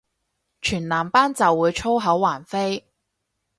[0.63, 2.87] 全男班就會粗口橫飛